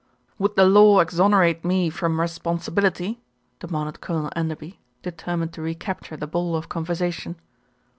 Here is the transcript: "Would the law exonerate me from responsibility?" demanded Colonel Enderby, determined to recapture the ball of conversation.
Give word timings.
"Would 0.39 0.55
the 0.55 0.65
law 0.65 0.99
exonerate 0.99 1.63
me 1.63 1.91
from 1.91 2.19
responsibility?" 2.19 3.21
demanded 3.59 4.01
Colonel 4.01 4.31
Enderby, 4.35 4.79
determined 5.03 5.53
to 5.53 5.61
recapture 5.61 6.17
the 6.17 6.25
ball 6.25 6.55
of 6.55 6.69
conversation. 6.69 7.35